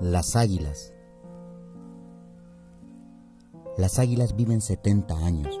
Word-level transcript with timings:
Las 0.00 0.36
águilas. 0.36 0.92
Las 3.76 3.98
águilas 3.98 4.36
viven 4.36 4.60
70 4.60 5.26
años, 5.26 5.58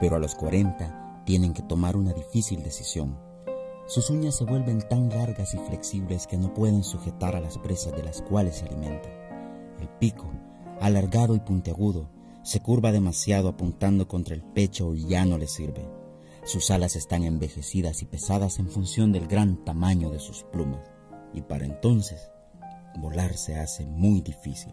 pero 0.00 0.16
a 0.16 0.18
los 0.18 0.34
40 0.34 1.24
tienen 1.26 1.52
que 1.52 1.60
tomar 1.60 1.94
una 1.94 2.14
difícil 2.14 2.62
decisión. 2.62 3.18
Sus 3.86 4.08
uñas 4.08 4.34
se 4.34 4.46
vuelven 4.46 4.80
tan 4.88 5.10
largas 5.10 5.52
y 5.52 5.58
flexibles 5.58 6.26
que 6.26 6.38
no 6.38 6.54
pueden 6.54 6.84
sujetar 6.84 7.36
a 7.36 7.40
las 7.40 7.58
presas 7.58 7.94
de 7.94 8.02
las 8.02 8.22
cuales 8.22 8.56
se 8.56 8.64
alimentan. 8.64 9.12
El 9.78 9.90
pico, 10.00 10.30
alargado 10.80 11.34
y 11.34 11.40
puntiagudo, 11.40 12.08
se 12.44 12.60
curva 12.60 12.92
demasiado 12.92 13.50
apuntando 13.50 14.08
contra 14.08 14.34
el 14.34 14.42
pecho 14.42 14.94
y 14.94 15.04
ya 15.04 15.26
no 15.26 15.36
le 15.36 15.48
sirve. 15.48 15.86
Sus 16.44 16.70
alas 16.70 16.96
están 16.96 17.24
envejecidas 17.24 18.00
y 18.00 18.06
pesadas 18.06 18.58
en 18.58 18.70
función 18.70 19.12
del 19.12 19.26
gran 19.26 19.66
tamaño 19.66 20.08
de 20.08 20.18
sus 20.18 20.44
plumas, 20.44 20.90
y 21.34 21.42
para 21.42 21.66
entonces 21.66 22.30
volar 22.96 23.36
se 23.36 23.58
hace 23.58 23.86
muy 23.86 24.20
difícil. 24.20 24.72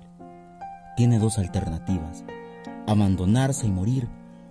Tiene 0.95 1.19
dos 1.19 1.37
alternativas, 1.37 2.23
abandonarse 2.87 3.67
y 3.67 3.71
morir 3.71 4.07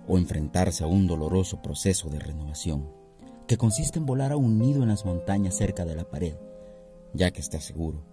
o 0.07 0.17
enfrentarse 0.17 0.83
a 0.83 0.87
un 0.87 1.07
doloroso 1.07 1.61
proceso 1.61 2.09
de 2.09 2.19
renovación, 2.19 2.89
que 3.47 3.57
consiste 3.57 3.99
en 3.99 4.05
volar 4.05 4.31
a 4.31 4.37
un 4.37 4.59
nido 4.59 4.83
en 4.83 4.89
las 4.89 5.05
montañas 5.05 5.55
cerca 5.55 5.85
de 5.85 5.95
la 5.95 6.03
pared. 6.03 6.35
Ya 7.13 7.31
que 7.31 7.41
está 7.41 7.61
seguro, 7.61 8.03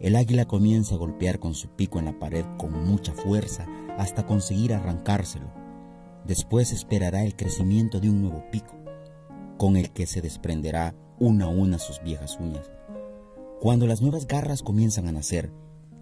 el 0.00 0.16
águila 0.16 0.46
comienza 0.46 0.94
a 0.94 0.98
golpear 0.98 1.38
con 1.38 1.54
su 1.54 1.68
pico 1.70 1.98
en 1.98 2.06
la 2.06 2.18
pared 2.18 2.44
con 2.58 2.72
mucha 2.86 3.12
fuerza 3.12 3.66
hasta 3.98 4.26
conseguir 4.26 4.74
arrancárselo 4.74 5.66
Después 6.26 6.72
esperará 6.72 7.22
el 7.22 7.36
crecimiento 7.36 8.00
de 8.00 8.10
un 8.10 8.20
nuevo 8.20 8.44
pico, 8.50 8.74
con 9.58 9.76
el 9.76 9.92
que 9.92 10.06
se 10.06 10.20
desprenderá 10.20 10.92
una 11.20 11.44
a 11.44 11.48
una 11.48 11.78
sus 11.78 12.02
viejas 12.02 12.36
uñas. 12.40 12.68
Cuando 13.60 13.86
las 13.86 14.02
nuevas 14.02 14.26
garras 14.26 14.62
comienzan 14.62 15.08
a 15.08 15.12
nacer, 15.12 15.50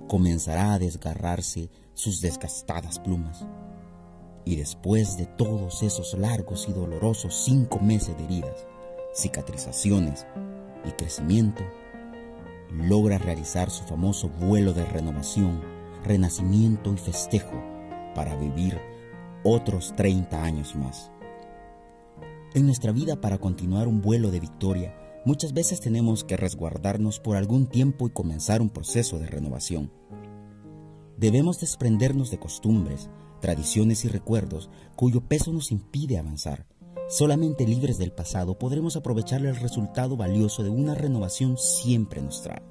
comenzará 0.09 0.75
a 0.75 0.79
desgarrarse 0.81 1.71
sus 1.95 2.21
desgastadas 2.21 2.99
plumas. 2.99 3.47
Y 4.45 4.57
después 4.57 5.17
de 5.17 5.27
todos 5.27 5.85
esos 5.85 6.15
largos 6.15 6.69
y 6.69 6.73
dolorosos 6.73 7.45
cinco 7.45 7.79
meses 7.79 8.19
de 8.19 8.25
heridas, 8.25 8.67
cicatrizaciones 9.15 10.27
y 10.85 10.91
crecimiento, 10.91 11.63
logra 12.73 13.19
realizar 13.19 13.71
su 13.71 13.85
famoso 13.85 14.29
vuelo 14.29 14.73
de 14.73 14.85
renovación, 14.87 15.63
renacimiento 16.03 16.93
y 16.93 16.97
festejo 16.97 17.63
para 18.17 18.35
vivir 18.35 18.81
otros 19.45 19.95
30 19.95 20.43
años 20.43 20.75
más. 20.75 21.13
En 22.55 22.67
nuestra 22.67 22.91
vida 22.91 23.21
para 23.21 23.39
continuar 23.39 23.87
un 23.87 24.03
vuelo 24.03 24.33
de 24.33 24.41
victoria, 24.41 25.04
muchas 25.25 25.53
veces 25.53 25.81
tenemos 25.81 26.25
que 26.25 26.37
resguardarnos 26.37 27.21
por 27.21 27.37
algún 27.37 27.67
tiempo 27.67 28.07
y 28.07 28.11
comenzar 28.11 28.61
un 28.61 28.71
proceso 28.71 29.19
de 29.19 29.27
renovación. 29.27 29.93
Debemos 31.17 31.61
desprendernos 31.61 32.31
de 32.31 32.39
costumbres, 32.39 33.09
tradiciones 33.41 34.05
y 34.05 34.09
recuerdos 34.09 34.71
cuyo 34.97 35.21
peso 35.21 35.53
nos 35.53 35.71
impide 35.71 36.19
avanzar. 36.19 36.67
Solamente 37.09 37.67
libres 37.67 37.99
del 37.99 38.13
pasado 38.13 38.59
podremos 38.59 38.97
aprovechar 38.97 39.45
el 39.45 39.57
resultado 39.57 40.17
valioso 40.17 40.63
de 40.63 40.71
una 40.71 40.95
renovación 40.95 41.57
siempre 41.59 42.23
nos 42.23 42.43
trae. 42.43 42.63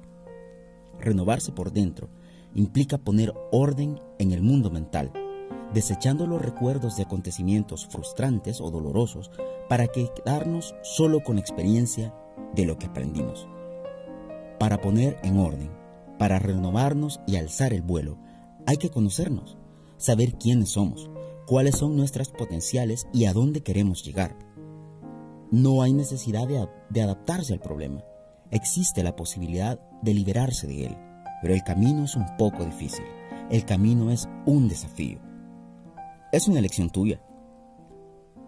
Renovarse 0.98 1.52
por 1.52 1.72
dentro 1.72 2.08
implica 2.54 2.98
poner 2.98 3.32
orden 3.52 4.00
en 4.18 4.32
el 4.32 4.42
mundo 4.42 4.70
mental 4.70 5.12
desechando 5.74 6.26
los 6.26 6.40
recuerdos 6.40 6.96
de 6.96 7.02
acontecimientos 7.02 7.86
frustrantes 7.86 8.60
o 8.60 8.70
dolorosos 8.70 9.30
para 9.68 9.88
quedarnos 9.88 10.74
solo 10.82 11.22
con 11.22 11.38
experiencia 11.38 12.14
de 12.54 12.64
lo 12.64 12.78
que 12.78 12.86
aprendimos. 12.86 13.48
Para 14.58 14.80
poner 14.80 15.18
en 15.22 15.38
orden, 15.38 15.70
para 16.18 16.38
renovarnos 16.38 17.20
y 17.26 17.36
alzar 17.36 17.72
el 17.72 17.82
vuelo, 17.82 18.18
hay 18.66 18.76
que 18.76 18.90
conocernos, 18.90 19.58
saber 19.96 20.34
quiénes 20.34 20.70
somos, 20.70 21.10
cuáles 21.46 21.76
son 21.76 21.96
nuestras 21.96 22.28
potenciales 22.28 23.06
y 23.12 23.26
a 23.26 23.32
dónde 23.32 23.62
queremos 23.62 24.04
llegar. 24.04 24.36
No 25.50 25.82
hay 25.82 25.92
necesidad 25.92 26.48
de, 26.48 26.66
de 26.90 27.02
adaptarse 27.02 27.52
al 27.52 27.60
problema, 27.60 28.02
existe 28.50 29.02
la 29.02 29.16
posibilidad 29.16 29.78
de 30.02 30.14
liberarse 30.14 30.66
de 30.66 30.86
él, 30.86 30.96
pero 31.42 31.54
el 31.54 31.62
camino 31.62 32.04
es 32.04 32.16
un 32.16 32.26
poco 32.36 32.64
difícil, 32.64 33.04
el 33.50 33.64
camino 33.64 34.10
es 34.10 34.28
un 34.46 34.68
desafío. 34.68 35.18
Es 36.32 36.48
una 36.48 36.58
elección 36.58 36.90
tuya. 36.90 37.20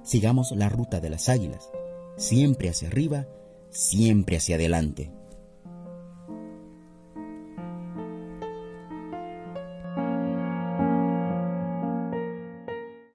Sigamos 0.03 0.53
la 0.53 0.69
ruta 0.69 1.01
de 1.01 1.11
las 1.11 1.29
águilas, 1.29 1.71
siempre 2.17 2.69
hacia 2.69 2.89
arriba, 2.89 3.27
siempre 3.77 4.37
hacia 4.39 4.57
adelante. 4.57 5.11